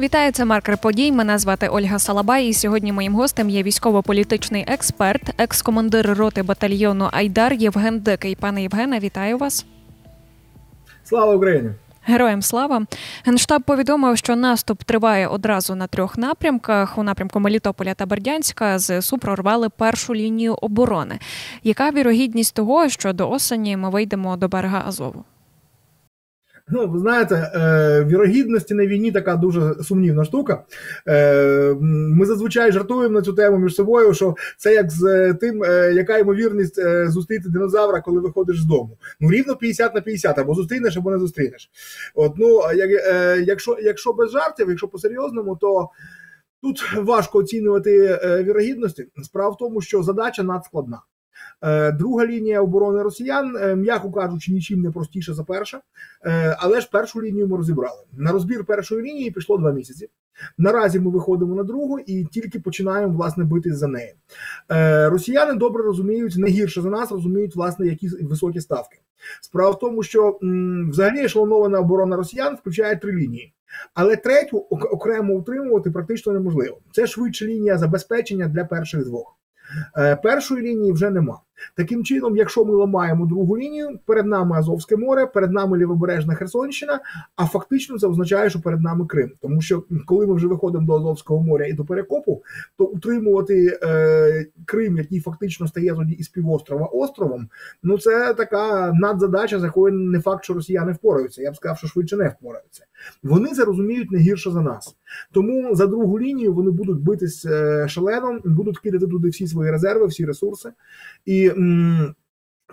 [0.00, 1.12] Вітаю, це маркер подій.
[1.12, 2.46] Мене звати Ольга Салабай.
[2.46, 8.34] І сьогодні моїм гостем є військово-політичний експерт, екс-командир роти батальйону Айдар Євген Дикий.
[8.34, 9.66] Пане Євгене, вітаю вас.
[11.04, 11.70] Слава Україні!
[12.04, 12.86] Героям слава
[13.24, 16.98] генштаб повідомив, що наступ триває одразу на трьох напрямках.
[16.98, 21.18] У напрямку Мелітополя та Бердянська ЗСУ прорвали першу лінію оборони.
[21.62, 25.24] Яка вірогідність того, що до осені ми вийдемо до берега Азову?
[26.68, 30.64] Ну, ви знаєте, е, вірогідності на війні така дуже сумнівна штука.
[31.08, 35.92] Е, Ми зазвичай жартуємо на цю тему між собою, що це як з тим, е,
[35.94, 38.98] яка ймовірність зустріти динозавра, коли виходиш з дому.
[39.20, 41.70] Ну, рівно 50 на 50, або зустрінеш, або не зустрінеш.
[42.14, 42.90] От, ну, як,
[43.46, 45.88] якщо, якщо без жартів, якщо по-серйозному, то
[46.62, 49.06] тут важко оцінювати вірогідності.
[49.22, 50.98] Справа в тому, що задача надскладна.
[51.62, 55.80] Е, Друга лінія оборони росіян, е, м'яко кажучи, нічим не простіша за перша,
[56.26, 58.02] Е, але ж першу лінію ми розібрали.
[58.12, 60.08] На розбір першої лінії пішло два місяці.
[60.58, 64.14] Наразі ми виходимо на другу і тільки починаємо власне битись за неї.
[65.10, 68.98] Росіяни добре розуміють, не гірше за нас розуміють, власне, які високі ставки.
[69.40, 70.38] Справа в тому, що
[70.90, 73.54] взагалі ешелонована оборона росіян включає три лінії.
[73.94, 76.78] Але третю окремо утримувати практично неможливо.
[76.92, 79.36] Це швидше лінія забезпечення для перших двох.
[79.98, 81.40] Е, Першої лінії вже нема.
[81.76, 87.00] Таким чином, якщо ми ламаємо другу лінію, перед нами Азовське море, перед нами лівобережна Херсонщина,
[87.36, 89.30] а фактично це означає, що перед нами Крим.
[89.40, 92.42] Тому що коли ми вже виходимо до Азовського моря і до перекопу,
[92.78, 97.48] то утримувати е, Крим, який фактично стає тоді із півострова островом,
[97.82, 101.42] ну це така надзадача, з якою не факт, що росіяни впораються.
[101.42, 102.84] Я б сказав, що швидше не впораються.
[103.22, 104.96] Вони це розуміють не гірше за нас.
[105.32, 110.06] Тому за другу лінію вони будуть битись е, шалено, будуть кидати туди всі свої резерви,
[110.06, 110.72] всі ресурси.
[111.24, 112.14] І м,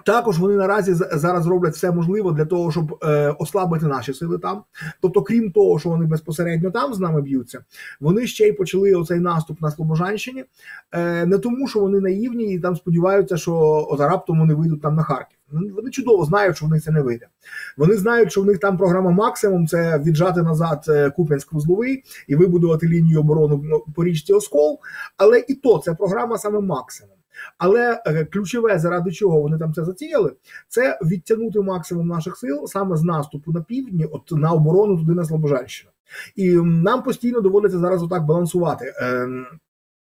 [0.06, 4.64] також вони наразі зараз роблять все можливе для того, щоб е, ослабити наші сили там.
[5.02, 7.64] Тобто, крім того, що вони безпосередньо там з нами б'ються,
[8.00, 10.46] вони ще й почали оцей наступ на Слобожанщині.
[10.92, 14.96] Е, не тому, що вони наївні і там сподіваються, що от раптом вони вийдуть там
[14.96, 15.40] на Харків.
[15.52, 17.28] Ну, Вони чудово знають, що в них це не вийде.
[17.78, 21.98] Вони знають, що в них там програма максимум це віджати назад е, Куп'янськ-Вузловий
[22.28, 24.80] і вибудувати лінію оборони ну, по річці Оскол.
[25.18, 27.19] Але і то це програма саме максимум.
[27.58, 30.34] Але е, ключове, заради чого вони там це затіяли,
[30.68, 35.26] це відтягнути максимум наших сил саме з наступу на півдні, от на оборону туди на
[35.26, 35.92] Слобожанщину.
[36.36, 38.94] І нам постійно доводиться зараз отак балансувати.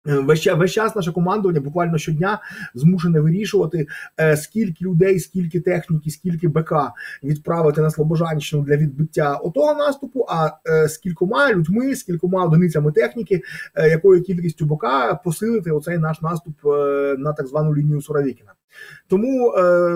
[0.07, 2.39] Е, Весь весь час наше командування буквально щодня
[2.73, 3.87] змушене вирішувати,
[4.19, 6.73] е, скільки людей, скільки техніки, скільки БК
[7.23, 13.41] відправити на Слобожанщину для відбиття отого наступу, а е, скількома людьми, скількома одиницями техніки,
[13.75, 14.85] якою кількістю БК
[15.23, 16.53] посилити оцей наш наступ
[17.17, 18.53] на так звану лінію Суровікіна.
[19.07, 19.49] Тому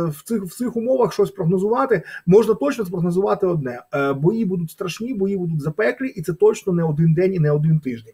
[0.07, 3.81] в цих в цих умовах щось прогнозувати можна точно спрогнозувати одне:
[4.15, 7.79] бої будуть страшні, бої будуть запеклі, і це точно не один день і не один
[7.79, 8.13] тиждень.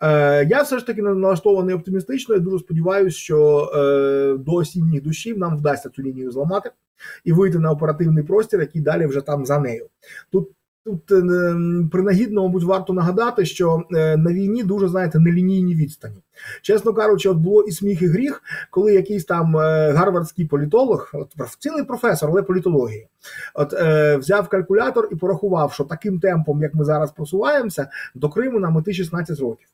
[0.00, 2.34] Е, я все ж таки налаштований оптимістично.
[2.34, 6.70] Я дуже сподіваюся, що е, до осінніх дощів нам вдасться цю лінію зламати
[7.24, 9.86] і вийти на оперативний простір, який далі вже там за нею.
[10.32, 10.48] Тут
[10.86, 11.56] тут е,
[11.92, 16.16] принагідно, мабуть, варто нагадати, що е, на війні дуже знаєте нелінійні відстані.
[16.62, 21.32] Чесно кажучи, от було і сміх, і гріх, коли якийсь там е, гарвардський політолог, от
[21.58, 23.08] цілий професор, але політології,
[23.54, 28.60] от е, взяв калькулятор і порахував, що таким темпом, як ми зараз просуваємося, до Криму
[28.60, 29.68] нам іти 16 років.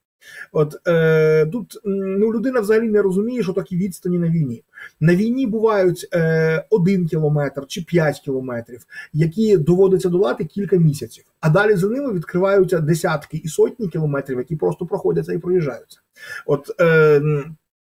[0.52, 4.64] От е, тут ну людина взагалі не розуміє, що такі відстані на війні.
[5.00, 11.24] На війні бувають е, один кілометр чи 5 кілометрів, які доводиться долати кілька місяців.
[11.40, 16.00] А далі за ними відкриваються десятки і сотні кілометрів, які просто проходяться і проїжджаються.
[16.46, 17.22] От е,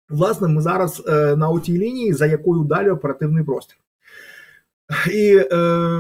[0.09, 3.78] власне, ми зараз е, на отій лінії, за якою далі оперативний простір.
[5.11, 6.00] І е,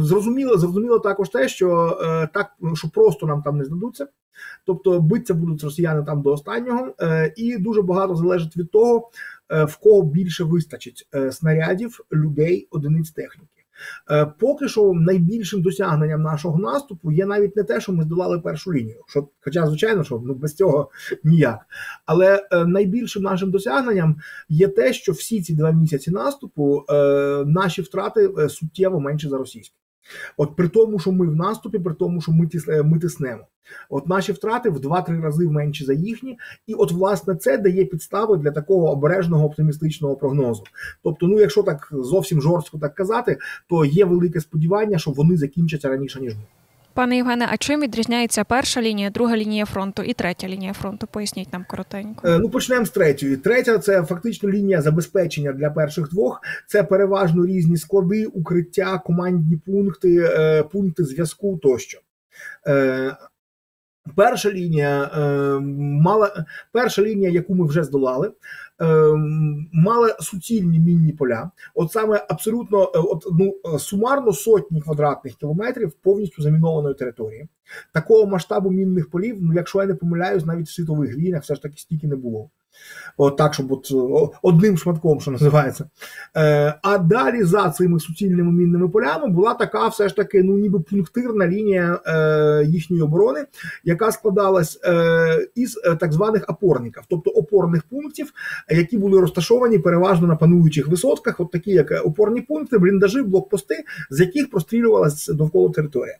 [0.00, 4.08] зрозуміло, зрозуміло також те, що е, так що просто нам там не здадуться.
[4.66, 9.10] Тобто битися будуть росіяни там до останнього, е, і дуже багато залежить від того,
[9.50, 13.49] е, в кого більше вистачить снарядів, людей, одиниць техніки.
[14.10, 18.72] Е, Поки що найбільшим досягненням нашого наступу є навіть не те, що ми здолали першу
[18.72, 19.02] лінію.
[19.08, 20.90] Що, хоча, звичайно, що ну без цього
[21.24, 21.66] ніяк.
[22.06, 24.16] Але е, найбільшим нашим досягненням
[24.48, 26.94] є те, що всі ці два місяці наступу е,
[27.46, 29.76] наші втрати суттєво менші за російські.
[30.36, 33.44] От при тому, що ми в наступі, при тому, що ми тіс, ми тиснемо.
[33.90, 38.36] От наші втрати в 2-3 рази менші за їхні, і от власне це дає підстави
[38.36, 40.62] для такого обережного оптимістичного прогнозу.
[41.02, 45.88] Тобто, ну якщо так зовсім жорстко так казати, то є велике сподівання, що вони закінчаться
[45.88, 46.42] раніше ніж ми.
[47.00, 51.06] Пане Євгене, а чим відрізняється перша лінія, друга лінія фронту і третя лінія фронту?
[51.06, 52.28] Поясніть нам коротенько.
[52.28, 53.36] Е, Ну, почнемо з третьої.
[53.36, 56.40] Третя це фактично лінія забезпечення для перших двох.
[56.66, 61.98] Це переважно різні склади, укриття, командні пункти, е, пункти зв'язку тощо.
[64.16, 65.10] Перша лінія
[66.02, 68.30] мала перша лінія, яку ми вже здолали,
[69.72, 71.50] мала суцільні мінні поля.
[71.74, 77.48] От саме абсолютно от ну сумарно сотні квадратних кілометрів повністю замінованої території.
[77.92, 81.62] Такого масштабу мінних полів, ну якщо я не помиляюсь, навіть в світових війнах все ж
[81.62, 82.50] таки стільки не було.
[83.16, 83.92] От так, щоб от
[84.42, 85.84] одним шматком, що називається.
[86.36, 90.80] Е, А далі за цими суцільними мінними полями була така, все ж таки, ну ніби
[90.80, 93.44] пунктирна лінія е, їхньої оборони,
[93.84, 98.32] яка складалась е, із е, так званих опорників, тобто опорних пунктів,
[98.70, 104.20] які були розташовані переважно на пануючих висотках, от такі, як опорні пункти, бліндажі, блокпости, з
[104.20, 106.18] яких прострілювалася довкола територія.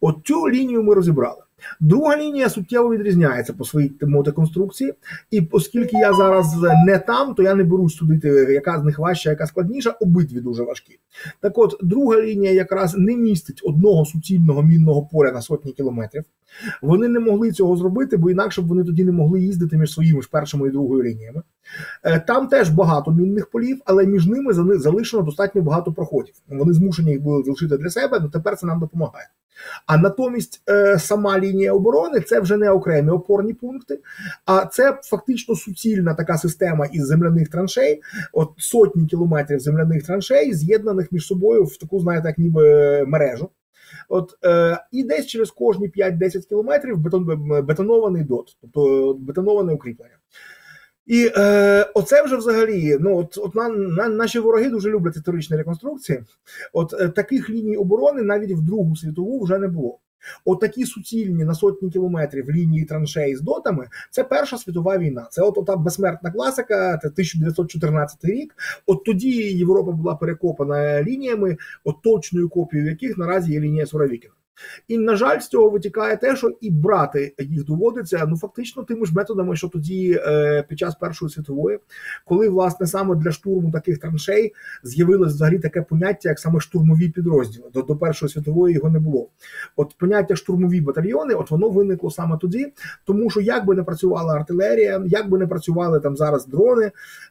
[0.00, 1.42] От цю лінію ми розібрали.
[1.80, 4.94] Друга лінія суттєво відрізняється по своїй мотоконструкції,
[5.30, 6.46] і оскільки я зараз
[6.86, 10.62] не там, то я не берусь судити, яка з них важча, яка складніша, обидві дуже
[10.62, 10.98] важкі.
[11.40, 16.24] Так от, друга лінія якраз не містить одного суцільного мінного поля на сотні кілометрів.
[16.82, 20.22] Вони не могли цього зробити, бо інакше б вони тоді не могли їздити між своїми
[20.22, 21.42] ж першими і другою лініями.
[22.04, 26.34] Е, там теж багато мінних полів, але між ними залишено достатньо багато проходів.
[26.48, 29.28] Вони змушені їх були залишити для себе, але тепер це нам допомагає.
[29.86, 33.98] А натомість е, сама лінія оборони це вже не окремі опорні пункти,
[34.46, 38.02] а це фактично суцільна така система із земляних траншей,
[38.32, 43.50] от сотні кілометрів земляних траншей, з'єднаних між собою в таку, знаєте, як ніби мережу.
[44.08, 47.24] От е, і десь через кожні 5-10 кілометрів бетон,
[47.64, 50.16] бетонований дот, тобто бетоноване укріплення.
[51.06, 55.56] І е, оце вже взагалі, ну от от на, на наші вороги дуже люблять історичні
[55.56, 56.24] реконструкції.
[56.72, 59.98] От е, таких ліній оборони навіть в Другу світову вже не було.
[60.44, 65.28] От суцільні на сотні кілометрів лінії траншеї з дотами це Перша світова війна.
[65.30, 68.54] Це от ота безсмертна класика, це 1914 рік.
[68.86, 74.34] От тоді Європа була перекопана лініями, от точною копією яких наразі є лінія Суровікіна.
[74.88, 79.06] І на жаль, з цього витікає те, що і брати їх доводиться ну фактично тими
[79.06, 81.78] ж методами, що тоді е, під час Першої світової,
[82.24, 87.70] коли власне саме для штурму таких траншей з'явилось взагалі таке поняття, як саме штурмові підрозділи.
[87.74, 89.28] До, до Першої світової його не було.
[89.76, 92.72] От поняття штурмові батальйони, от воно виникло саме тоді,
[93.04, 96.90] тому що як би не працювала артилерія, як би не працювали там зараз дрони,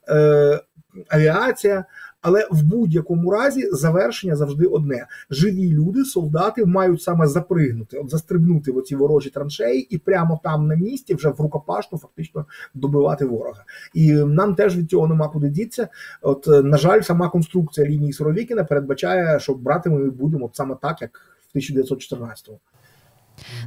[0.09, 0.61] е,
[1.09, 1.85] авіація.
[2.21, 8.71] Але в будь-якому разі завершення завжди одне: живі люди, солдати мають саме запригнути, от застрибнути
[8.71, 13.63] в оці ворожі траншеї, і прямо там на місці вже в рукопашну фактично добивати ворога.
[13.93, 15.87] І нам теж від цього нема куди діться.
[16.21, 21.11] От на жаль, сама конструкція лінії Суровікіна передбачає, що брати ми будемо саме так, як
[21.53, 22.59] в 1914-му.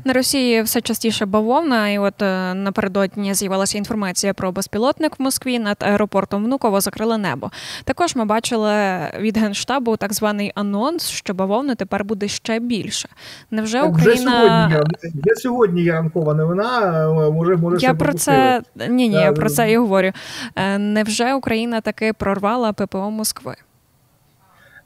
[0.05, 5.59] На Росії все частіше бавовна, і от е, напередодні з'явилася інформація про безпілотник в Москві
[5.59, 7.51] над аеропортом Внуково закрили небо.
[7.85, 8.73] Також ми бачили
[9.19, 13.09] від генштабу так званий анонс, що бавовни тепер буде ще більше.
[13.51, 17.05] Невже Україна вже сьогодні, вже сьогодні є ранкова новина?
[17.27, 20.13] Е, може, може я про це ні, ні, я про це і говорю.
[20.57, 23.55] Е, невже Україна таки прорвала ППО Москви?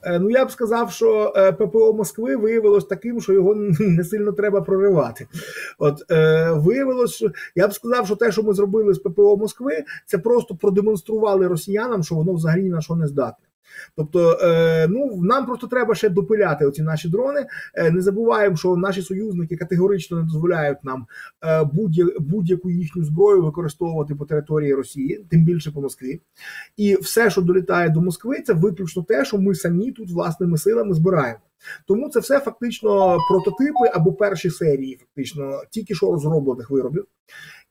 [0.02, 4.32] Е, ну я б сказав, що е, ППО Москви виявилось таким, що його не сильно
[4.32, 5.26] треба проривати.
[5.78, 7.24] От е, виявилось,
[7.54, 12.02] я б сказав, що те, що ми зробили з ППО Москви, це просто продемонстрували росіянам,
[12.02, 13.47] що воно взагалі на що не здатне.
[13.96, 17.46] Тобто, е, ну нам просто треба ще допиляти оці наші дрони.
[17.74, 21.06] Е, не забуваємо, що наші союзники категорично не дозволяють нам
[21.44, 21.64] е,
[22.20, 26.20] будь-яку їхню зброю використовувати по території Росії, тим більше по Москві.
[26.76, 30.94] І все, що долітає до Москви, це виключно те, що ми самі тут власними силами
[30.94, 31.40] збираємо.
[31.86, 37.06] Тому це все фактично прототипи або перші серії, фактично тільки що розроблених виробів.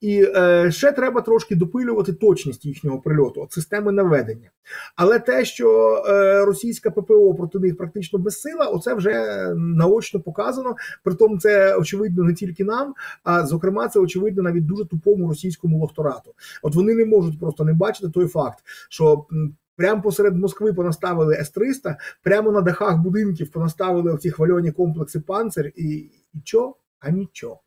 [0.01, 4.49] І е, ще треба трошки допилювати точність їхнього прильоту, от системи наведення.
[4.95, 10.75] Але те, що е, російська ППО проти них практично безсила, оце вже наочно показано.
[11.03, 16.33] Притом це очевидно не тільки нам, а зокрема, це очевидно навіть дуже тупому російському лохторату.
[16.63, 19.25] От вони не можуть просто не бачити той факт, що.
[19.79, 26.09] Прямо посеред Москви понаставили С-300, прямо на дахах будинків понаставили оці хвальоні комплекси панцир, і
[26.33, 26.75] і чо?
[26.99, 27.61] А нічого.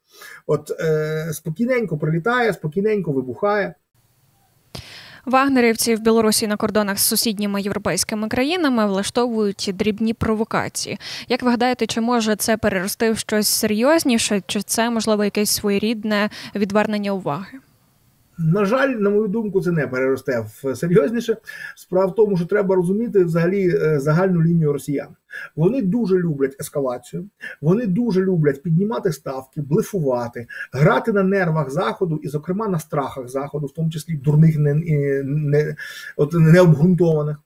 [0.46, 3.75] От е, спокійненько прилітає, спокійненько вибухає.
[5.26, 10.99] Вагнерівці в Білорусі на кордонах з сусідніми європейськими країнами влаштовують дрібні провокації.
[11.28, 16.30] Як ви гадаєте, чи може це перерости в щось серйозніше, чи це можливо якесь своєрідне
[16.54, 17.58] відвернення уваги?
[18.44, 21.37] На жаль, на мою думку, це не переросте в серйозніше.
[21.76, 25.09] Справа в тому, що треба розуміти взагалі е, загальну лінію росіян.
[25.56, 27.28] Вони дуже люблять ескалацію,
[27.61, 33.66] вони дуже люблять піднімати ставки, блефувати, грати на нервах заходу, і, зокрема, на страхах заходу,
[33.66, 34.75] в тому числі дурних не,
[35.25, 35.76] не,
[36.16, 37.37] от, необґрунтованих.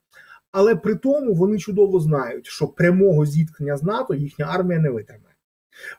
[0.52, 5.23] Але при тому вони чудово знають, що прямого зіткнення з НАТО їхня армія не витримає.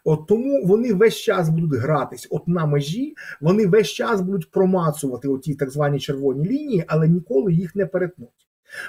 [0.03, 5.27] От тому вони весь час будуть гратись от на межі, вони весь час будуть промацувати
[5.27, 8.29] оті так звані червоні лінії, але ніколи їх не перетнуть.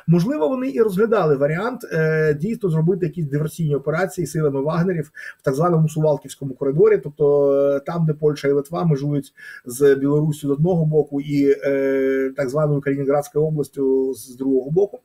[0.06, 5.54] Можливо, вони і розглядали варіант е, дійсно зробити якісь диверсійні операції силами вагнерів в так
[5.54, 9.32] званому Сувалківському коридорі, тобто е, там, де Польща і Литва межують
[9.64, 15.00] з Білоруссю з одного боку і е, так званою Калінінградською областю з другого боку.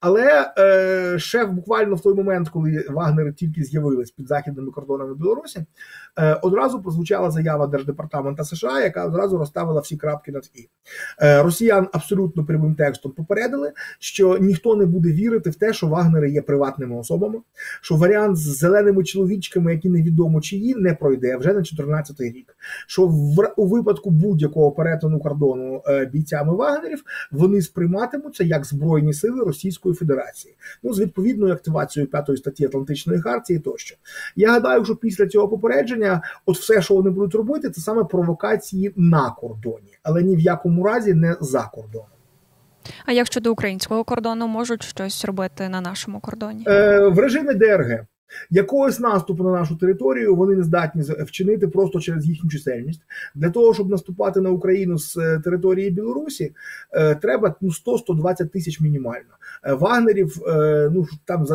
[0.00, 5.64] Але е, шеф буквально в той момент, коли Вагнери тільки з'явились під західними кордонами Білорусі,
[6.18, 10.68] е, одразу прозвучала заява Держдепартамента США, яка одразу розставила всі крапки над і
[11.22, 16.30] е, росіян абсолютно прямим текстом попередили, що ніхто не буде вірити в те, що Вагнери
[16.30, 17.38] є приватними особами,
[17.80, 22.56] що варіант з зеленими чоловічками, які невідомо чиї, не пройде вже на 14-й рік.
[22.86, 29.44] Що в у випадку будь-якого перетину кордону е, бійцями Вагнерів вони сприйматимуться як збройні сили
[29.44, 29.87] російської.
[29.88, 33.96] Російської Федерації, ну з відповідною активацією п'ятої статті Атлантичної хартії тощо.
[34.36, 38.92] Я гадаю, що після цього попередження, от все, що вони будуть робити, це саме провокації
[38.96, 42.06] на кордоні, але ні в якому разі не за кордоном.
[43.06, 48.06] А як щодо українського кордону можуть щось робити на нашому кордоні Е, в режимі ДРГ?
[48.50, 53.00] Якогось наступу на нашу територію вони не здатні вчинити просто через їхню чисельність.
[53.34, 56.54] Для того щоб наступати на Україну з е, території Білорусі,
[56.92, 57.70] е, треба ну
[58.08, 59.30] 100-120 тисяч мінімально.
[59.64, 60.36] Е, Вагнерів
[60.92, 61.46] ну там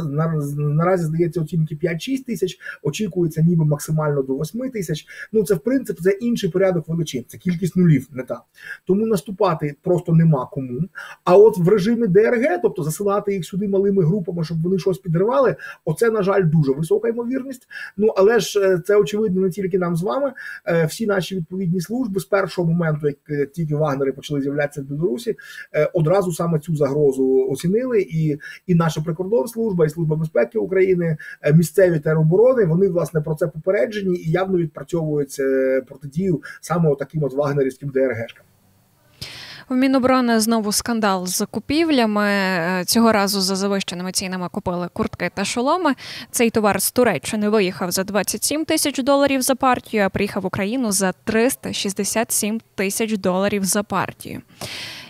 [0.58, 2.58] наразі здається оцінки 5-6 тисяч.
[2.84, 5.06] Очікується, ніби максимально до 8 тисяч.
[5.32, 7.26] Ну це в принципі це інший порядок величин.
[7.28, 8.42] Це кількість нулів, не та
[8.86, 10.82] тому наступати просто нема кому.
[11.24, 15.56] А от в режимі ДРГ, тобто засилати їх сюди малими групами, щоб вони щось підривали.
[15.86, 17.68] Оце на жаль дуже дуже висока ймовірність.
[17.98, 20.34] Ну але ж е, це очевидно не тільки нам з вами.
[20.66, 24.84] Е, всі наші відповідні служби з першого моменту, як е, тільки вагнери почали з'являтися в
[24.84, 25.36] Білорусі,
[25.94, 28.02] одразу саме цю загрозу оцінили.
[28.02, 31.18] І і наша прикордонслужба, і служба безпеки України,
[31.54, 35.38] місцеві тероборони, вони власне про це попереджені і явно відпрацьовують
[35.88, 38.46] протидію саме таким от вагнерівським ДРГшкам.
[39.70, 42.26] В Міноборони знову скандал з закупівлями.
[42.26, 45.94] Е, цього разу за завищеними цінами купили куртки та шоломи.
[46.32, 50.92] Цей товар з Туреччини виїхав за 27 тисяч доларів за партію, а приїхав в Україну
[50.92, 54.42] за 367 тисяч доларів за партію.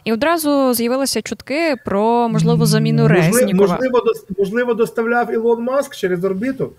[0.04, 3.54] І одразу з'явилися чутки про можливу заміну Резнікова.
[3.54, 4.04] Можливо,
[4.38, 6.72] можливо, доставляв Ілон Маск через орбіту.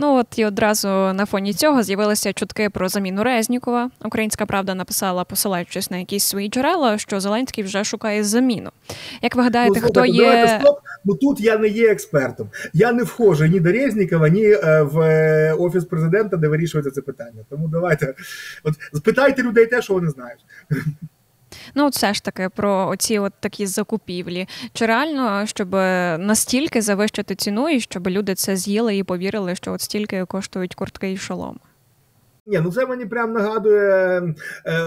[0.00, 3.90] Ну от і одразу на фоні цього з'явилися чутки про заміну Резнікова.
[4.04, 8.70] Українська правда написала, посилаючись на якісь свої джерела, що Зеленський вже шукає заміну.
[9.22, 10.78] Як ви гадаєте, ну, хто є давайте, стоп.
[11.04, 12.48] Ну тут я не є експертом.
[12.72, 17.00] Я не вхожу ні до Резнікова, ні е, в е, офіс президента, де вирішується це
[17.00, 17.44] питання.
[17.50, 18.14] Тому давайте
[18.64, 20.40] от спитайте людей, те, що вони знають.
[21.74, 24.48] Ну, от все ж таки про оці от такі закупівлі.
[24.72, 25.72] Чи реально, щоб
[26.18, 31.12] настільки завищити ціну, і щоб люди це з'їли і повірили, що от стільки коштують куртки
[31.12, 31.58] і шоломи?
[32.46, 34.22] Ні, ну це мені прям нагадує
[34.66, 34.82] е,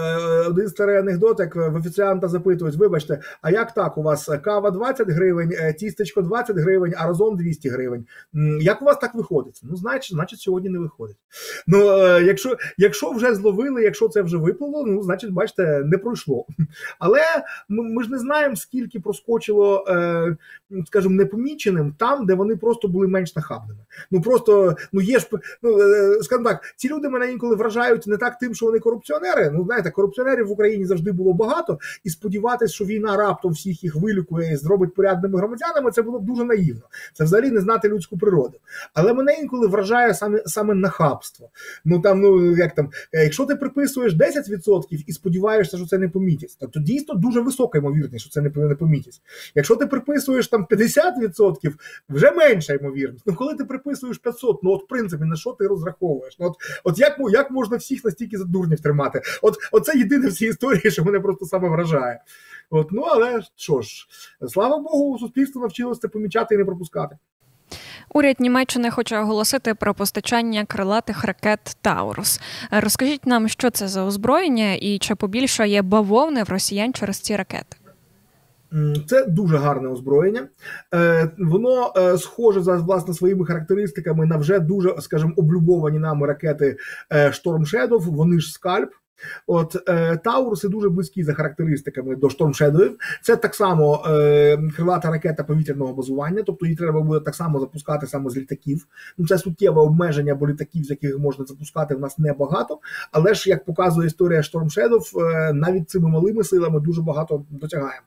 [0.46, 3.98] один старий анекдот, як в офіціанта запитують: вибачте, а як так?
[3.98, 8.06] У вас кава 20 гривень, е, тістечко 20 гривень, а разом 200 гривень.
[8.60, 9.60] Як у вас так виходить?
[9.62, 11.16] Ну, значить, значить, сьогодні не виходить.
[11.66, 16.46] Ну, е, якщо якщо вже зловили, якщо це вже виплило, ну значить, бачите, не пройшло.
[16.98, 17.20] Але
[17.68, 20.36] ми, ми ж не знаємо, скільки проскочило, е,
[20.86, 23.80] скажімо, непоміченим там, де вони просто були менш нахабними.
[24.10, 25.28] Ну просто ну є ж
[25.62, 28.78] ну е, скажімо так, ці люди мене інколи інколи вражають не так тим, що вони
[28.78, 29.50] корупціонери.
[29.50, 33.96] Ну знаєте, корупціонерів в Україні завжди було багато, і сподіватися, що війна раптом всіх їх
[33.96, 36.82] вилікує і зробить порядними громадянами, це було б дуже наївно.
[37.14, 38.58] Це взагалі не знати людську природу.
[38.94, 41.48] Але мене інколи вражає саме саме нахабство.
[41.84, 46.08] Ну там, ну як там, е, якщо ти приписуєш 10% і сподіваєшся, що це не
[46.08, 49.20] помітять, то дійсно дуже висока ймовірність, що це не помітять.
[49.54, 51.72] Якщо ти приписуєш там 50%,
[52.08, 53.24] вже менша ймовірність.
[53.26, 56.36] Ну коли ти приписуєш 500, ну от в принципі на що ти розраховуєш?
[56.38, 56.54] Ну от,
[56.84, 59.22] от як як можна всіх настільки за дурнів тримати?
[59.42, 62.20] От Оце єдине в цій історії, що мене просто саме вражає.
[62.70, 64.06] От, Ну але що ж,
[64.48, 67.16] слава Богу, суспільство навчилося це помічати і не пропускати.
[68.14, 72.40] Уряд Німеччини хоче оголосити про постачання крилатих ракет Таурус.
[72.70, 77.76] Розкажіть нам, що це за озброєння і чи побільшає бавовни в росіян через ці ракети.
[79.06, 80.48] Це дуже гарне озброєння.
[80.94, 86.76] Е, воно е, схоже за власне своїми характеристиками на вже дуже, скажімо, облюбовані нами ракети
[87.12, 88.90] е, Storm Shadow, Вони ж скальп.
[89.46, 92.90] От е, Тауруси дуже близькі за характеристиками до Shadow.
[93.22, 98.06] Це так само е, крилата ракета повітряного базування, тобто її треба буде так само запускати
[98.06, 98.86] саме з літаків.
[99.18, 102.78] Ну це суттєве обмеження, бо літаків, з яких можна запускати, в нас небагато.
[103.12, 108.06] Але ж як показує історія Shadow, е, навіть цими малими силами дуже багато досягаємо.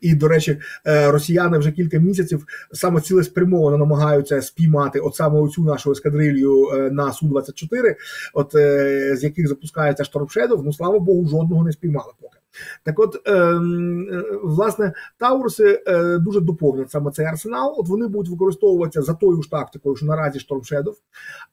[0.00, 5.64] І, до речі, е, росіяни вже кілька місяців саме цілеспрямовано намагаються спіймати от саме оцю
[5.64, 7.96] нашу ескадрилью е, на су 24
[8.34, 12.38] от е, з яких запускається Штормшедов, ну слава Богу, жодного не спіймали поки.
[12.84, 15.82] Так, от ем, власне Тауруси
[16.20, 17.74] дуже доповнять саме цей арсенал.
[17.78, 20.96] От вони будуть використовуватися за тою ж тактикою, що наразі Штормшедов,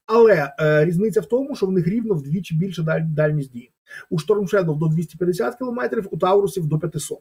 [0.05, 3.71] але різниця в тому, що в них рівно вдвічі більше даль, дальність дії.
[4.09, 5.79] У Storm Shadow до 250 км,
[6.11, 7.19] у Таурусів до 500.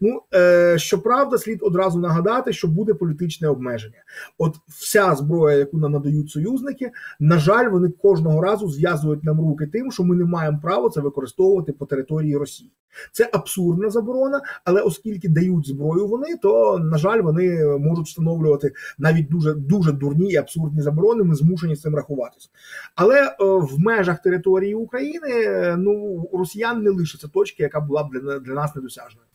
[0.00, 4.02] Ну е, щоправда, слід одразу нагадати, що буде політичне обмеження.
[4.38, 9.66] От вся зброя, яку нам надають союзники, на жаль, вони кожного разу зв'язують нам руки
[9.66, 12.70] тим, що ми не маємо права це використовувати по території Росії.
[13.12, 19.28] Це абсурдна заборона, але оскільки дають зброю вони, то на жаль, вони можуть встановлювати навіть
[19.28, 21.24] дуже дуже дурні і абсурдні заборони.
[21.24, 22.48] Ми змушені з цим рахуватися.
[22.94, 28.10] Але е, в межах території України ну у росіян не лишиться точки, яка була б
[28.12, 29.26] для, для нас недосяжною.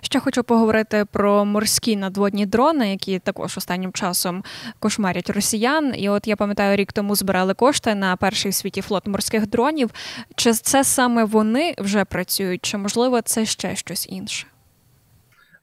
[0.00, 4.44] Ще хочу поговорити про морські надводні дрони, які також останнім часом
[4.78, 5.92] кошмарять росіян.
[5.96, 9.90] І от я пам'ятаю, рік тому збирали кошти на перший в світі флот морських дронів.
[10.36, 14.46] Чи це саме вони вже працюють, чи можливо це ще щось інше?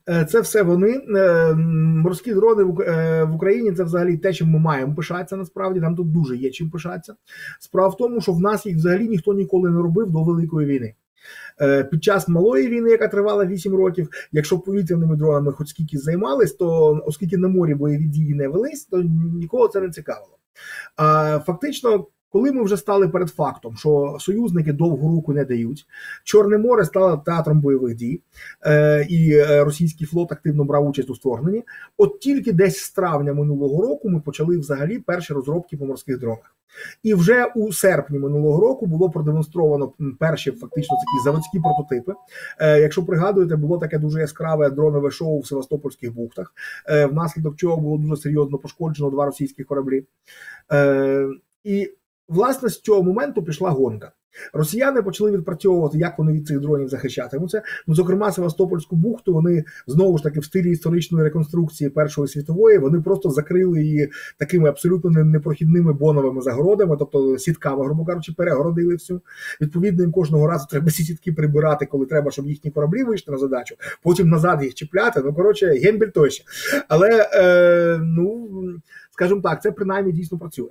[0.10, 3.72] Е, це все вони е, морські дрони е, в Україні.
[3.72, 5.38] Це взагалі те, чим ми маємо пишатися.
[5.38, 7.16] Насправді нам тут дуже є чим пишатися.
[7.60, 10.94] Справа в тому, що в нас їх взагалі ніхто ніколи не робив до великої війни.
[11.92, 17.00] Під час малої війни, яка тривала 8 років, якщо повітряними дронами хоч скільки займались, то
[17.06, 19.02] оскільки на морі бойові дії не велись, то
[19.34, 20.38] нікого це не цікавило.
[20.96, 25.86] А фактично, коли ми вже стали перед фактом, що союзники довгу руку не дають,
[26.24, 28.22] Чорне море стало театром бойових дій,
[28.66, 31.64] е, і е, російський флот активно брав участь у створенні.
[31.98, 36.56] От тільки десь з травня минулого року ми почали взагалі перші розробки по морських дронах.
[37.04, 42.14] І вже у серпні минулого року було продемонстровано перші фактично такі заводські прототипи.
[42.60, 46.54] Е, Якщо пригадуєте, було таке дуже яскраве дронове шоу в Севастопольських бухтах,
[47.12, 50.06] внаслідок чого було дуже серйозно пошкоджено два російські кораблі.
[51.64, 51.90] І
[52.28, 54.12] власне з цього моменту пішла гонка.
[54.54, 57.62] Росіяни почали відпрацьовувати, як вони від цих дронів захищатимуться.
[57.88, 63.02] Ну, зокрема, Севастопольську бухту вони знову ж таки в стилі історичної реконструкції Першої світової вони
[63.02, 69.22] просто закрили її такими абсолютно непрохідними боновими загородами, тобто сітками, грубо кажучи, перегородили всю.
[69.62, 73.38] Відповідно, їм кожного разу треба ці сітки прибирати, коли треба, щоб їхні кораблі вийшли на
[73.38, 73.76] задачу.
[74.04, 75.22] Потім назад їх чіпляти.
[75.26, 76.44] Ну коротше, гембель тощо.
[76.88, 78.50] Але е, ну
[79.12, 80.70] скажімо так, це принаймні дійсно працює.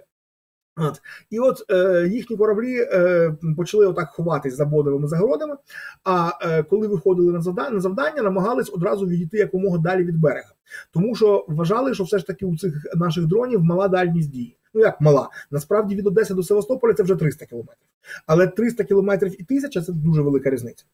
[0.76, 1.02] От.
[1.30, 5.56] І от е, їхні кораблі е, почали отак ховатись за бодовими загородами.
[6.04, 10.52] А е, коли виходили на завдання, на завдання, намагались одразу відійти якомога далі від берега,
[10.92, 14.80] тому що вважали, що все ж таки у цих наших дронів мала дальність дії ну
[14.80, 15.28] як мала.
[15.50, 17.86] Насправді від Одеси до Севастополя це вже 300 кілометрів.
[18.26, 20.84] Але 300 кілометрів і тисяча це дуже велика різниця.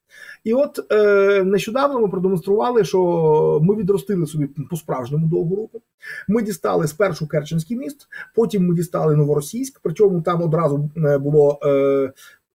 [0.44, 5.82] І от е, нещодавно ми продемонстрували, що ми відростили собі по справжньому довгу руку.
[6.28, 9.80] Ми дістали спершу Керченський міст, потім ми дістали Новоросійськ.
[9.82, 12.12] Причому там одразу е, було е,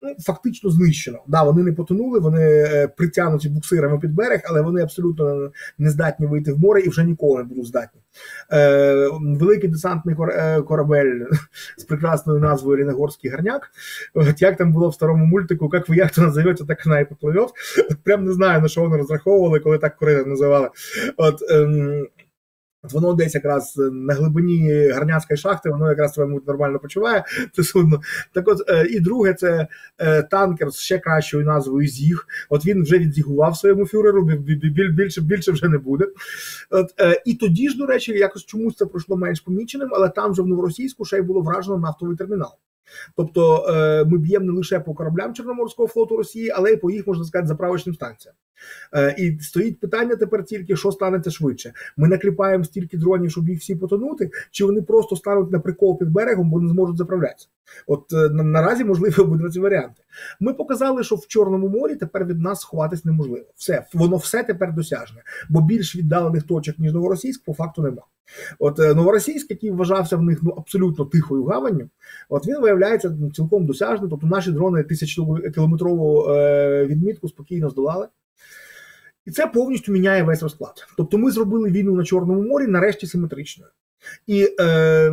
[0.02, 1.18] ну, фактично знищено.
[1.26, 6.26] Да, вони не потонули, вони е, притягнуті буксирами під берег, але вони абсолютно не здатні
[6.26, 8.00] вийти в море і вже ніколи не будуть здатні.
[8.52, 11.24] Е, Великий десантний е, корабель
[11.76, 13.70] з прекрасною назвою Ріногорський гарняк.
[14.14, 17.08] От як там було в старому мультику, як ви як то назовете, так вона і
[17.08, 17.46] попливе.
[18.04, 20.68] Прям не знаю на що вони розраховували, коли так коридор називали.
[21.16, 21.42] От.
[21.50, 22.06] Ем,
[22.82, 27.24] Воно десь якраз на глибині гарняцької шахти, воно якраз себе нормально почуває.
[27.52, 28.00] Це судно.
[28.32, 32.26] Так от е, і друге, це е, танкер з ще кращою назвою Зіг.
[32.48, 34.24] От він вже відзігував своєму фюреру,
[34.94, 36.06] більше більше вже не буде.
[36.70, 40.32] От е, І тоді ж, до речі, якось чомусь це пройшло менш поміченим, але там
[40.32, 42.52] вже в новоросійську ще й було вражено нафтовий термінал.
[43.16, 47.06] Тобто е, ми б'ємо не лише по кораблям Чорноморського флоту Росії, але й по їх
[47.06, 48.34] можна сказати заправочним станціям.
[48.94, 51.72] Е, і стоїть питання тепер тільки, що станеться швидше.
[51.96, 56.10] Ми накліпаємо стільки дронів, щоб їх всі потонути, чи вони просто стануть на прикол під
[56.10, 57.48] берегом, бо не зможуть заправлятися.
[57.86, 60.02] От е, наразі можливо обидва ці варіанти.
[60.40, 63.46] Ми показали, що в Чорному морі тепер від нас сховатись неможливо.
[63.56, 68.02] Все, воно все тепер досяжне, бо більш віддалених точок ніж новоросійськ по факту нема.
[68.58, 71.88] От е, новоросійськ, який вважався в них ну абсолютно тихою гаванню,
[72.28, 74.10] от він виявляється ну, цілком досяжним.
[74.10, 78.08] Тобто наші дрони тисячокілометрову е, відмітку спокійно здолали.
[79.26, 80.86] І це повністю міняє весь розклад.
[80.96, 83.70] Тобто, ми зробили війну на Чорному морі нарешті симетричною.
[84.26, 85.12] І е,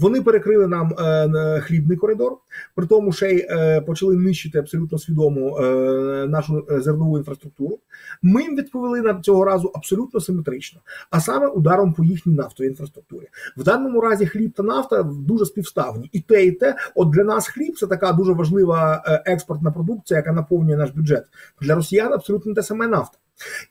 [0.00, 2.36] вони перекрили нам е, хлібний коридор,
[2.74, 7.78] при тому ще й е, почали нищити абсолютно свідомо е, нашу зернову інфраструктуру.
[8.22, 13.28] Ми їм відповіли на цього разу абсолютно симетрично, а саме ударом по їхній нафтовій інфраструктурі.
[13.56, 16.10] В даному разі хліб та нафта дуже співставні.
[16.12, 20.18] І те, і те, от для нас хліб це така дуже важлива е, експортна продукція,
[20.18, 21.24] яка наповнює наш бюджет.
[21.60, 23.18] Для росіян абсолютно те саме нафта.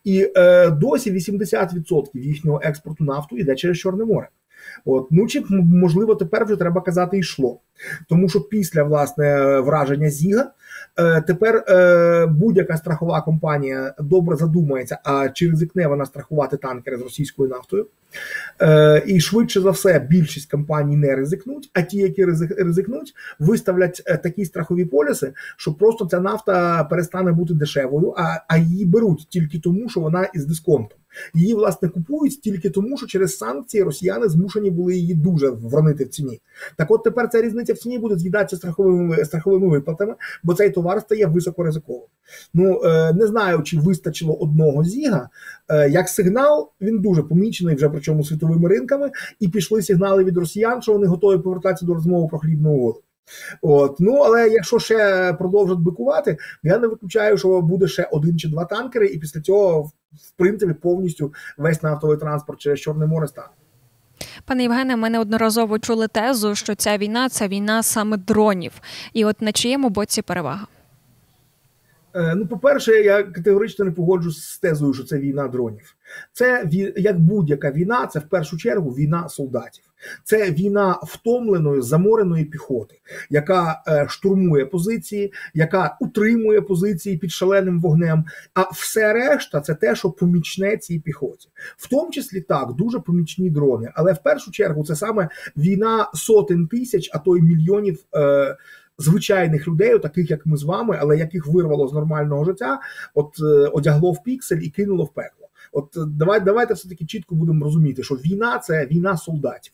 [0.03, 4.27] І е, досі 80% їхнього експорту нафту йде через Чорне море.
[4.85, 7.59] От ну чи можливо тепер вже треба казати йшло,
[8.09, 10.51] тому що після власне враження Зіга
[11.27, 17.49] тепер е, будь-яка страхова компанія добре задумається, а чи ризикне вона страхувати танкери з російською
[17.49, 17.87] нафтою.
[18.61, 22.25] Е, І швидше за все більшість компаній не ризикнуть, а ті, які
[22.57, 28.13] ризикнуть, виставлять такі страхові поліси, що просто ця нафта перестане бути дешевою,
[28.47, 30.97] а її беруть тільки тому, що вона із дисконтом.
[31.33, 36.09] Її власне купують тільки тому, що через санкції росіяни змушені були її дуже вронити в
[36.09, 36.41] ціні.
[36.77, 41.01] Так, от тепер ця різниця в ціні буде з'їдатися страховими страховими виплатами, бо цей товар
[41.01, 42.07] стає високоризиковим.
[42.53, 45.29] Ну е, не знаю, чи вистачило одного зіга.
[45.69, 50.81] Е, як сигнал він дуже помічений вже причому світовими ринками, і пішли сигнали від росіян,
[50.81, 53.01] що вони готові повертатися до розмови про хлібну угоду.
[53.61, 58.47] От ну але якщо ще продовжать бикувати, я не виключаю, що буде ще один чи
[58.47, 63.47] два танкери, і після цього в принципі повністю весь нафтовий транспорт через Чорне море стане.
[64.45, 68.71] Пане Євгене, ми неодноразово чули тезу, що ця війна це війна саме дронів,
[69.13, 70.67] і от на чиєму боці перевага.
[72.15, 75.95] Е, ну, по-перше, я категорично не погоджусь з тезою, що це війна дронів.
[76.33, 79.83] Це як будь-яка війна, це в першу чергу війна солдатів.
[80.23, 82.95] Це війна втомленої замореної піхоти,
[83.29, 88.25] яка е, штурмує позиції, яка утримує позиції під шаленим вогнем.
[88.53, 93.49] А все решта це те, що помічне цій піхоті, в тому числі так дуже помічні
[93.49, 93.91] дрони.
[93.95, 97.99] Але в першу чергу це саме війна сотень тисяч, а то й мільйонів.
[98.15, 98.57] Е,
[98.97, 102.79] звичайних людей, таких як ми з вами, але яких вирвало з нормального життя,
[103.13, 105.47] от е, одягло в піксель і кинуло в пекло.
[105.71, 109.73] От е, давай, давайте все таки чітко будемо розуміти, що війна це війна солдатів.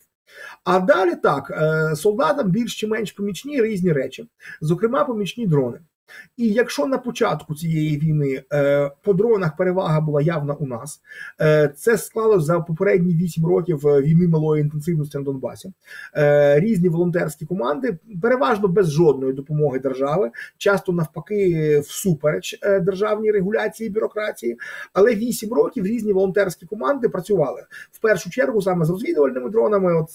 [0.64, 4.28] А далі так, е, солдатам більш чи менш помічні різні речі,
[4.60, 5.78] зокрема, помічні дрони.
[6.36, 11.00] І якщо на початку цієї війни е, по дронах перевага була явна у нас,
[11.40, 15.72] е, це склалося за попередні 8 років е, війни малої інтенсивності на Донбасі.
[16.54, 24.58] Різні волонтерські команди, переважно без жодної допомоги держави, часто навпаки, всупереч державній регуляції бюрократії.
[24.92, 30.08] Але 8 років різні волонтерські команди працювали в першу чергу саме з розвідувальними дронами, от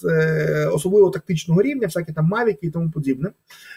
[0.74, 3.30] особливо тактичного рівня, всякі там мавіки і тому подібне.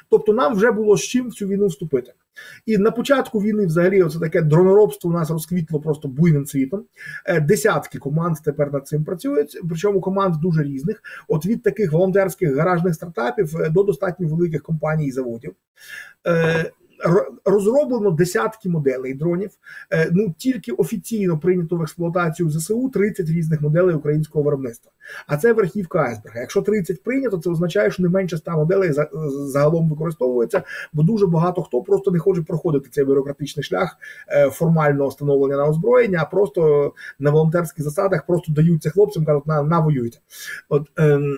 [0.09, 2.25] Тобто, нам вже було з чим в цю війну вступити робити.
[2.65, 6.83] І на початку війни, взагалі, оце таке дроноробство у нас розквітло просто буйним цвітом.
[7.25, 9.59] Е, десятки команд тепер над цим працюють.
[9.69, 11.01] Причому команд дуже різних.
[11.27, 15.53] От від таких волонтерських гаражних стартапів е, до достатньо великих компаній і заводів.
[17.45, 19.49] Розроблено десятки моделей дронів.
[19.91, 24.91] Е, ну тільки офіційно прийнято в експлуатацію ЗСУ 30 різних моделей українського виробництва.
[25.27, 26.39] А це верхівка айсберга.
[26.39, 28.91] Якщо 30 прийнято, це означає, що не менше 100 моделей
[29.31, 35.09] загалом використовується, бо дуже багато хто просто не хоче проходити цей бюрократичний шлях е, формального
[35.09, 39.79] встановлення на озброєння, а просто на волонтерських засадах просто даються хлопцям, кажуть, на, на.
[40.69, 41.37] От ем,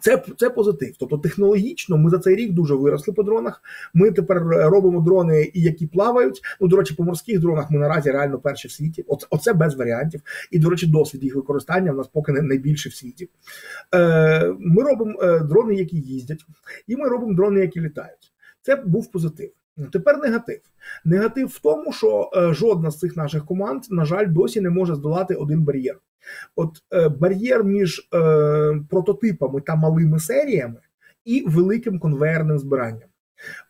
[0.00, 0.94] це це позитив.
[0.98, 3.62] Тобто технологічно ми за цей рік дуже виросли по дронах.
[3.94, 6.40] Ми тепер робимо дрони, які плавають.
[6.60, 9.04] Ну, до речі, по морських дронах ми наразі реально перші в світі.
[9.08, 10.20] Оце, оце без варіантів.
[10.50, 13.28] І, до речі, досвід їх використання в нас поки не найбільший в світі.
[13.94, 16.46] Е, Ми робимо е, дрони, які їздять,
[16.86, 18.32] і ми робимо дрони, які літають.
[18.62, 19.50] Це був позитив.
[19.92, 20.60] Тепер негатив.
[21.04, 24.94] Негатив в тому, що е, жодна з цих наших команд, на жаль, досі не може
[24.94, 25.98] здолати один бар'єр.
[26.56, 28.18] От е, бар'єр між е,
[28.90, 30.80] прототипами та малими серіями
[31.24, 33.08] і великим конвейерним збиранням.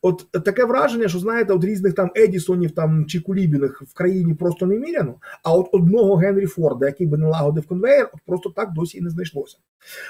[0.03, 4.67] От таке враження, що знаєте, от різних там Едісонів там чи Кулібіних в країні просто
[4.67, 8.99] не міряно, а от одного Генрі Форда, який би налагодив конвейер, от просто так досі
[8.99, 9.57] і не знайшлося.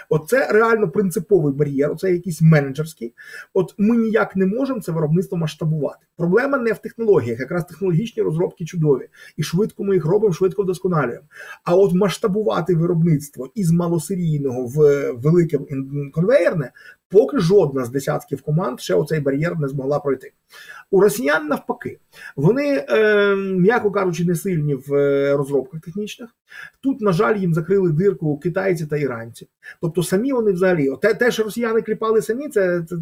[0.08, 3.14] От це реально принциповий бар'єр, це якийсь менеджерський.
[3.54, 6.06] От ми ніяк не можемо це виробництво масштабувати.
[6.16, 11.24] Проблема не в технологіях, якраз технологічні розробки чудові, і швидко ми їх робимо, швидко вдосконалюємо.
[11.64, 15.58] А от масштабувати виробництво із малосерійного в велике
[16.12, 16.72] конвейерне
[17.10, 20.32] Поки жодна з десятків команд ще оцей бар'єр не змогла пройти.
[20.90, 21.98] У росіян навпаки,
[22.36, 26.30] вони, е, м'яко кажучи, не сильні в е, розробках технічних.
[26.80, 29.48] Тут, на жаль, їм закрили дирку китайці та іранці.
[29.80, 32.96] Тобто, самі вони взагалі, те, те що росіяни кліпали самі, це, це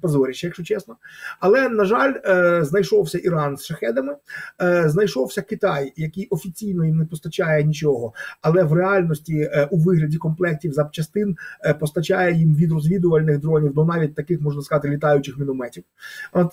[0.00, 0.96] позоріще, якщо чесно.
[1.40, 4.16] Але, на жаль, е, знайшовся Іран з шахедами,
[4.62, 10.16] е, знайшовся Китай, який офіційно їм не постачає нічого, але в реальності е, у вигляді
[10.16, 11.36] комплектів запчастин
[11.80, 15.84] постачає їм від розвідувальних дронів до навіть таких, можна сказати, літаючих мінометів.
[16.32, 16.52] От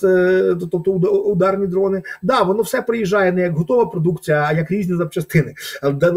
[0.60, 2.04] тобто ударні дрони.
[2.22, 5.54] Да, воно все приїжджає не як готова продукція, а як різні запчастини.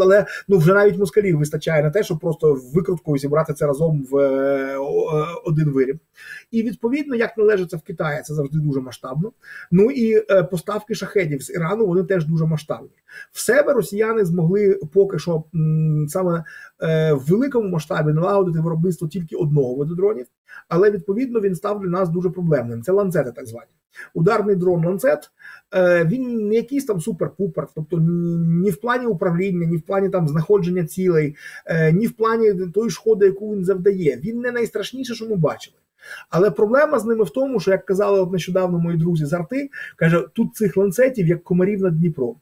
[0.05, 4.17] Але ну вже навіть москалів вистачає на те, щоб просто викруткою зібрати це разом в
[4.17, 4.77] е,
[5.45, 5.99] один виріб.
[6.51, 9.31] І відповідно, як належиться в Китаї, це завжди дуже масштабно.
[9.71, 12.89] Ну і е, поставки шахедів з Ірану вони теж дуже масштабні.
[13.31, 15.43] В себе росіяни змогли поки що
[16.07, 16.43] саме
[16.81, 20.25] е, в великому масштабі налагодити виробництво тільки одного виду дронів,
[20.69, 22.83] але відповідно він став для нас дуже проблемним.
[22.83, 23.67] Це ланцети, так звані.
[24.13, 25.31] Ударний дрон ланцет,
[25.75, 27.97] е, він не якийсь там супер-пупер, тобто
[28.63, 32.89] ні в плані управління, ні в плані там знаходження цілей, е, ні в плані тої
[32.89, 34.19] шкоди, яку він завдає.
[34.23, 35.77] Він не найстрашніше, що ми бачили.
[36.29, 39.69] Але проблема з ними в тому, що як казали от нещодавно мої друзі з арти,
[39.95, 42.35] каже, тут цих ланцетів як комарів над Дніпром.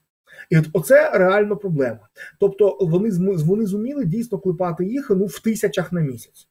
[0.49, 1.99] І от оце реально проблема.
[2.39, 6.47] Тобто вони вони зуміли дійсно клепати їх ну в тисячах на місяць.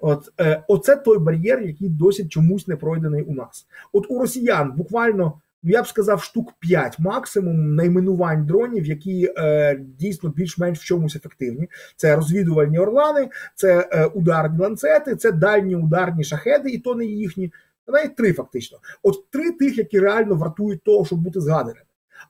[0.00, 3.66] От е, Оце той бар'єр, який досі чомусь не пройдений у нас.
[3.92, 5.40] От у росіян буквально.
[5.62, 11.16] Ну, я б сказав, штук 5 максимум найменувань дронів, які е, дійсно більш-менш в чомусь
[11.16, 11.68] ефективні.
[11.96, 17.52] Це розвідувальні орлани, це е, ударні ланцети, це дальні ударні шахеди, і то не їхні.
[17.88, 18.78] Навіть три фактично.
[19.02, 21.80] От три тих, які реально вартують того, щоб бути згаданими.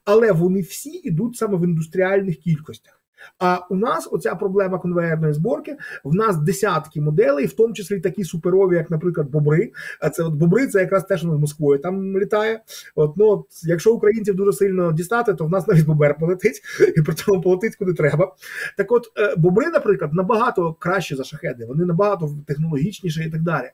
[0.04, 3.00] Але вони всі йдуть саме в індустріальних кількостях.
[3.38, 5.76] А у нас оця проблема конвейерної зборки.
[6.04, 9.72] В нас десятки моделей, в тому числі такі суперові, як, наприклад, бобри.
[10.00, 12.60] А це от бобри, це якраз теж з Москвою там літає.
[12.94, 16.62] От ну от, якщо українців дуже сильно дістати, то в нас навіть бобер полетить,
[16.96, 18.34] і при тому полетить куди треба.
[18.76, 23.70] Так, от е, бобри, наприклад, набагато краще за шахеди, вони набагато технологічніші і так далі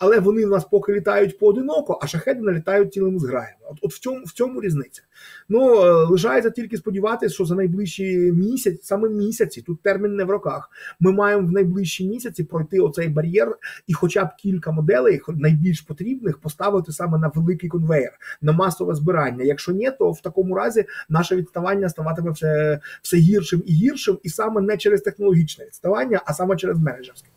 [0.00, 3.56] але вони в нас поки літають поодиноко, а шахеди налітають цілими зграями.
[3.70, 5.02] От от в цьому в цьому різниця.
[5.48, 10.30] Ну е, лишається тільки сподіватися, що за найближчі місяць, саме місяці, тут термін не в
[10.30, 10.70] роках.
[11.00, 16.38] Ми маємо в найближчі місяці пройти оцей бар'єр і, хоча б кілька моделей, найбільш потрібних,
[16.38, 19.44] поставити саме на великий конвейер, на масове збирання.
[19.44, 24.28] Якщо ні, то в такому разі наше відставання ставатиме все, все гіршим і гіршим, і
[24.28, 27.28] саме не через технологічне відставання, а саме через менеджерське.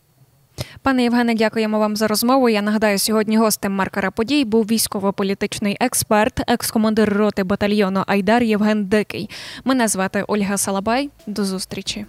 [0.81, 2.49] Пане Євгене, дякуємо вам за розмову.
[2.49, 9.29] Я нагадаю, сьогодні гостем маркера подій був військово-політичний експерт, екс-командир роти батальйону Айдар Євген Дикий.
[9.63, 11.09] Мене звати Ольга Салабай.
[11.27, 12.05] До зустрічі.